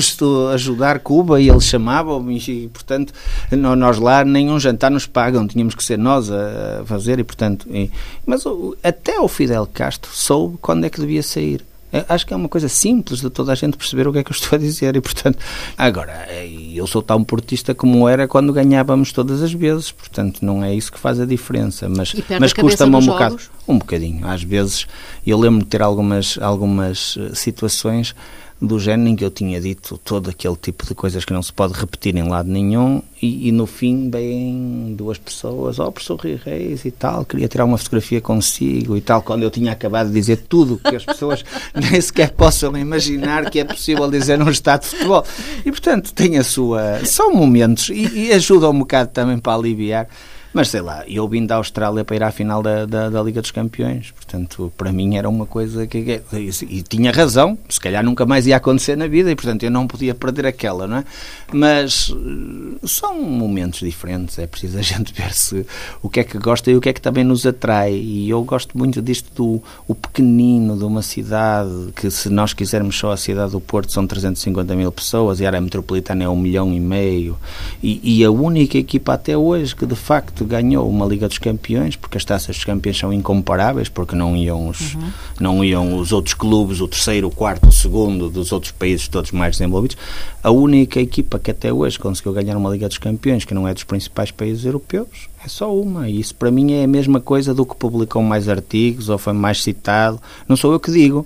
[0.54, 3.14] ajudar Cuba e eles chamavam e, portanto,
[3.52, 7.90] nós lá nenhum jantar nos pagam, tínhamos que ser nós a fazer e, portanto, e,
[8.26, 8.44] mas
[8.84, 11.66] até o Fidel Castro soube quando é que devia sair.
[11.92, 14.24] É, acho que é uma coisa simples de toda a gente perceber o que é
[14.24, 15.40] que eu estou a dizer e, portanto,
[15.78, 20.64] agora, é, eu sou tão portista como era quando ganhávamos todas as vezes, portanto, não
[20.64, 23.52] é isso que faz a diferença, mas, mas custa-me um bocado, jogos?
[23.68, 24.86] um bocadinho, às vezes,
[25.26, 28.14] eu lembro de ter algumas, algumas eh, situações
[28.60, 31.54] do género em que eu tinha dito todo aquele tipo de coisas que não se
[31.54, 36.20] pode repetir em lado nenhum e, e no fim vêm duas pessoas, ó oh, professor
[36.20, 40.08] Rui Reis e tal, queria tirar uma fotografia consigo e tal, quando eu tinha acabado
[40.08, 44.50] de dizer tudo que as pessoas nem sequer possam imaginar que é possível dizer num
[44.50, 45.24] estado de futebol.
[45.64, 47.06] E portanto tem a sua...
[47.06, 50.08] são momentos e, e um bocado também para aliviar
[50.54, 53.42] mas sei lá, eu vim da Austrália para ir à final da, da, da Liga
[53.42, 56.22] dos Campeões, portanto, para mim era uma coisa que.
[56.34, 59.72] E, e, tinha razão, se calhar nunca mais ia acontecer na vida e, portanto, eu
[59.72, 61.06] não podia perder aquela, não é?
[61.52, 65.66] Mas eh, são momentos diferentes, é preciso a gente ver se
[66.02, 67.94] o que é que gosta e o que é que também nos atrai.
[67.94, 72.98] E eu gosto muito disto do o pequenino de uma cidade, que se nós quisermos
[72.98, 76.36] só a cidade do Porto são 350 mil pessoas e a área metropolitana é um
[76.36, 77.38] milhão e meio.
[77.82, 81.38] E, e a única equipa até hoje que de facto facto ganhou uma Liga dos
[81.38, 85.10] Campeões, porque as taças dos campeões são incomparáveis, porque não iam os, uhum.
[85.40, 89.32] não iam os outros clubes, o terceiro, o quarto, o segundo dos outros países todos
[89.32, 89.98] mais desenvolvidos.
[90.44, 93.74] A única equipa que até hoje conseguiu ganhar uma Liga dos Campeões, que não é
[93.74, 95.08] dos principais países europeus,
[95.44, 96.10] é só uma.
[96.10, 99.34] E isso para mim é a mesma coisa do que publicou mais artigos ou foi
[99.34, 100.22] mais citado.
[100.48, 101.26] Não sou eu que digo,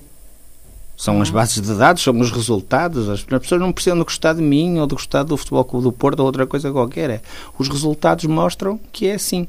[1.02, 3.10] são as bases de dados, são os resultados.
[3.10, 5.92] As pessoas não precisam de gostar de mim ou de gostar do Futebol Clube do
[5.92, 7.10] Porto ou outra coisa qualquer.
[7.10, 7.22] É.
[7.58, 9.48] Os resultados mostram que é assim.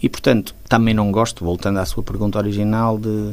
[0.00, 3.32] E, portanto, também não gosto, voltando à sua pergunta original, de.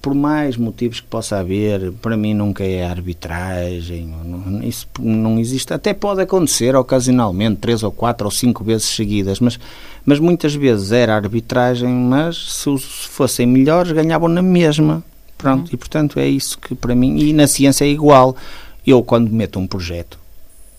[0.00, 4.14] Por mais motivos que possa haver, para mim nunca é arbitragem,
[4.62, 5.74] isso não existe.
[5.74, 9.58] Até pode acontecer ocasionalmente, três ou quatro ou cinco vezes seguidas, mas,
[10.04, 15.02] mas muitas vezes era arbitragem, mas se fossem melhores ganhavam na mesma.
[15.36, 15.74] Pronto, uhum.
[15.74, 18.36] e portanto é isso que para mim, e na ciência é igual.
[18.86, 20.18] Eu, quando meto um projeto,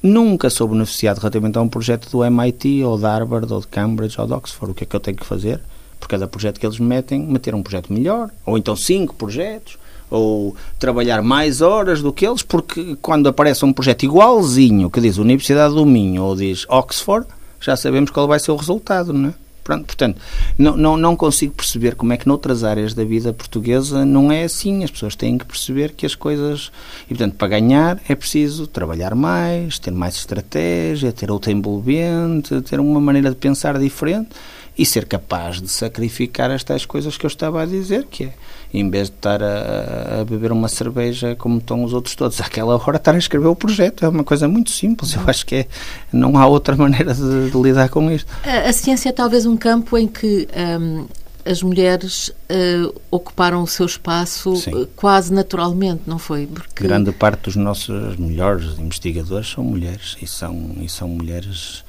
[0.02, 4.20] nunca sou beneficiado relativamente a um projeto do MIT, ou da Harvard, ou de Cambridge,
[4.20, 4.72] ou de Oxford.
[4.72, 5.60] O que é que eu tenho que fazer?
[6.00, 9.78] Por cada projeto que eles me metem, meter um projeto melhor, ou então cinco projetos,
[10.10, 15.18] ou trabalhar mais horas do que eles, porque quando aparece um projeto igualzinho que diz
[15.18, 17.28] Universidade do Minho ou diz Oxford,
[17.60, 19.34] já sabemos qual vai ser o resultado, não é?
[19.68, 20.22] Pronto, portanto,
[20.58, 24.46] não, não, não consigo perceber como é que noutras áreas da vida portuguesa não é
[24.46, 24.82] assim.
[24.82, 26.72] As pessoas têm que perceber que as coisas.
[27.04, 32.80] E, portanto, para ganhar é preciso trabalhar mais, ter mais estratégia, ter outra envolvente, ter
[32.80, 34.30] uma maneira de pensar diferente
[34.78, 38.34] e ser capaz de sacrificar estas coisas que eu estava a dizer, que é
[38.74, 42.76] em vez de estar a, a, beber uma cerveja como estão os outros todos, àquela
[42.76, 44.06] hora estar a escrever o projeto.
[44.06, 45.14] É uma coisa muito simples.
[45.14, 45.68] Eu acho que é,
[46.12, 48.32] não há outra maneira de, de lidar com isto.
[48.44, 50.48] A, a, ciência é talvez um campo em que.
[50.80, 51.06] Um,
[51.50, 54.86] as mulheres uh, ocuparam o seu espaço Sim.
[54.98, 56.46] quase naturalmente, não foi?
[56.46, 56.84] Porque...
[56.84, 61.86] Grande parte dos nossos melhores investigadores são mulheres e são, e são mulheres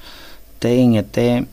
[0.61, 1.45] têm até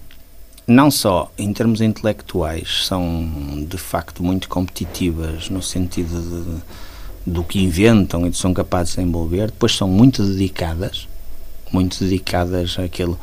[0.66, 7.62] não só em termos intelectuais, são de facto muito competitivas no sentido de, do que
[7.62, 11.07] inventam e são capazes de envolver, depois são muito dedicadas,
[11.70, 13.18] muito dedicadas àquilo.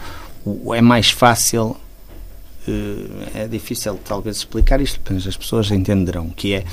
[0.73, 1.75] É mais fácil,
[2.67, 6.65] eh, é difícil talvez explicar isto, mas as pessoas entenderão que é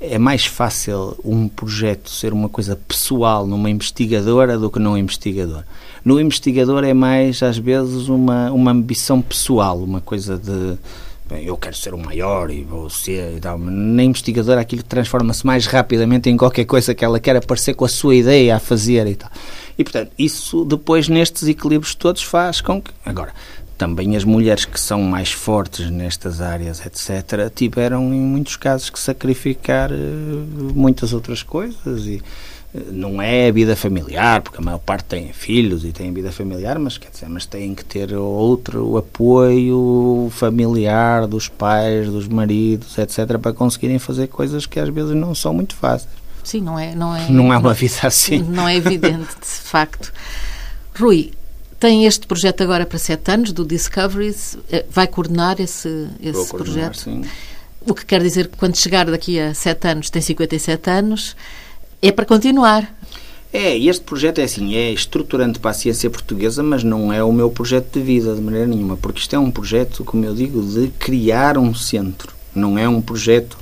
[0.00, 5.64] é mais fácil um projeto ser uma coisa pessoal numa investigadora do que num investigador.
[6.04, 10.76] No investigador é mais, às vezes, uma, uma ambição pessoal, uma coisa de
[11.28, 13.58] bem, eu quero ser o maior e vou ser e tal.
[13.58, 17.88] Na investigadora aquilo transforma-se mais rapidamente em qualquer coisa que ela quer aparecer com a
[17.88, 19.30] sua ideia a fazer e tal.
[19.78, 22.90] E, portanto, isso depois nestes equilíbrios todos faz com que...
[23.04, 23.34] Agora,
[23.76, 28.98] também as mulheres que são mais fortes nestas áreas, etc., tiveram em muitos casos que
[28.98, 29.96] sacrificar eh,
[30.74, 32.22] muitas outras coisas e
[32.90, 36.78] não é a vida familiar, porque a maior parte tem filhos e tem vida familiar,
[36.78, 43.38] mas quer dizer, mas têm que ter outro apoio familiar dos pais, dos maridos, etc,
[43.38, 46.10] para conseguirem fazer coisas que às vezes não são muito fáceis.
[46.42, 47.28] Sim, não é, não é.
[47.28, 48.38] Não é uma vida assim.
[48.42, 50.12] Não é evidente, de facto.
[50.98, 51.32] Rui,
[51.78, 56.90] tem este projeto agora para sete anos do Discoveries, eh, vai coordenar esse, esse coordenar,
[56.90, 56.96] projeto?
[56.96, 57.22] Sim.
[57.86, 61.36] O que quer dizer que quando chegar daqui a sete anos, tem 57 anos,
[62.02, 62.92] é para continuar.
[63.52, 67.32] É, este projeto é assim, é estruturante para a ciência portuguesa, mas não é o
[67.32, 70.60] meu projeto de vida de maneira nenhuma, porque isto é um projeto, como eu digo,
[70.62, 73.56] de criar um centro, não é um projeto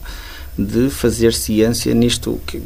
[0.56, 2.62] de fazer ciência nisto que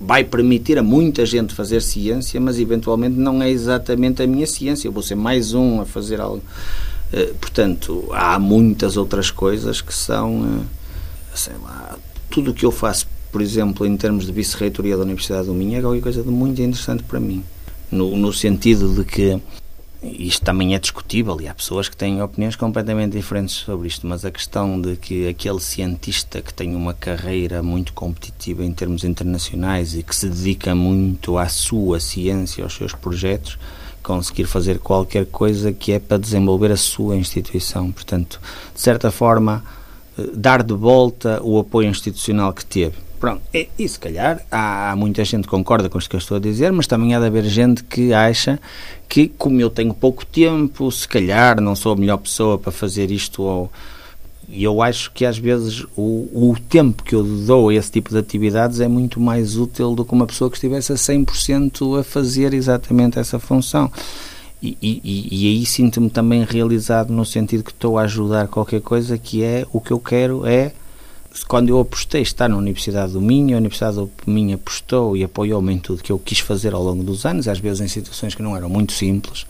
[0.00, 4.86] vai permitir a muita gente fazer ciência, mas eventualmente não é exatamente a minha ciência,
[4.86, 6.42] eu vou ser mais um a fazer algo.
[7.12, 10.64] Eh, portanto, há muitas outras coisas que são, eh,
[11.34, 11.96] sei lá,
[12.30, 15.78] tudo o que eu faço por exemplo, em termos de vice-reitoria da Universidade do Minho,
[15.78, 17.44] é qualquer coisa de muito interessante para mim.
[17.90, 19.40] No, no sentido de que
[20.02, 24.24] isto também é discutível e há pessoas que têm opiniões completamente diferentes sobre isto, mas
[24.24, 29.94] a questão de que aquele cientista que tem uma carreira muito competitiva em termos internacionais
[29.94, 33.58] e que se dedica muito à sua ciência, aos seus projetos,
[34.00, 37.90] conseguir fazer qualquer coisa que é para desenvolver a sua instituição.
[37.90, 38.40] Portanto,
[38.72, 39.64] de certa forma,
[40.16, 44.92] eh, dar de volta o apoio institucional que teve Pronto, e, e se calhar há,
[44.92, 47.18] há, muita gente que concorda com isto que eu estou a dizer, mas também há
[47.20, 48.60] de haver gente que acha
[49.08, 53.10] que, como eu tenho pouco tempo, se calhar não sou a melhor pessoa para fazer
[53.10, 53.72] isto ou.
[54.50, 58.08] E eu acho que às vezes o, o tempo que eu dou a esse tipo
[58.10, 62.02] de atividades é muito mais útil do que uma pessoa que estivesse a 100% a
[62.02, 63.92] fazer exatamente essa função.
[64.62, 69.18] E, e, e aí sinto-me também realizado no sentido que estou a ajudar qualquer coisa
[69.18, 70.72] que é o que eu quero é
[71.46, 75.72] quando eu apostei estar na Universidade do Minho, a Universidade do Minho apostou e apoiou-me
[75.72, 78.42] em tudo que eu quis fazer ao longo dos anos, às vezes em situações que
[78.42, 79.46] não eram muito simples,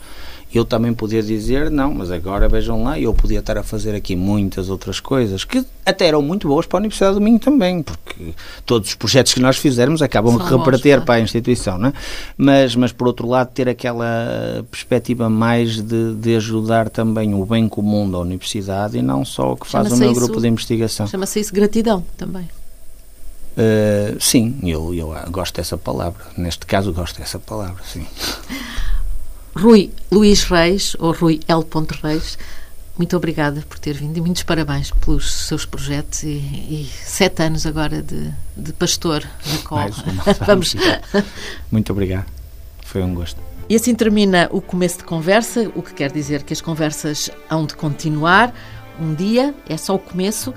[0.53, 4.17] eu também podia dizer, não, mas agora vejam lá, eu podia estar a fazer aqui
[4.17, 8.33] muitas outras coisas, que até eram muito boas para a Universidade do Minho também, porque
[8.65, 11.93] todos os projetos que nós fizermos acabam de repartir para a instituição, não é?
[12.37, 17.69] mas, mas por outro lado ter aquela perspectiva mais de, de ajudar também o bem
[17.69, 21.07] comum da Universidade e não só o que faz o meu isso, grupo de investigação.
[21.07, 22.49] Chama-se isso gratidão também.
[23.59, 26.25] Uh, sim, eu, eu gosto dessa palavra.
[26.37, 28.07] Neste caso, gosto dessa palavra, sim.
[29.59, 31.65] Rui Luís Reis, ou Rui L.
[32.01, 32.39] Reis,
[32.97, 37.67] muito obrigada por ter vindo e muitos parabéns pelos seus projetos e, e sete anos
[37.67, 39.91] agora de, de pastor na cola.
[40.47, 40.77] Vamos.
[41.73, 42.27] Muito obrigado.
[42.85, 43.41] Foi um gosto.
[43.69, 47.67] E assim termina o começo de conversa, o que quer dizer que as conversas hão
[47.67, 48.55] de continuar.
[49.01, 50.55] Um dia, é só o começo.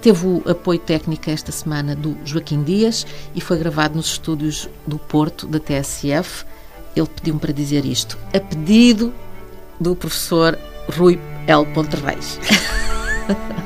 [0.00, 4.98] Teve o apoio técnico esta semana do Joaquim Dias e foi gravado nos estúdios do
[4.98, 6.44] Porto, da TSF
[6.94, 9.12] ele pediu-me para dizer isto, a pedido
[9.78, 10.58] do professor
[10.96, 11.64] Rui L.
[12.04, 12.38] Reis.